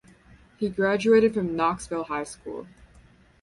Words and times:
He 0.57 0.67
graduated 0.67 1.35
from 1.35 1.55
Knoxville 1.55 2.05
High 2.05 2.23
School. 2.23 2.65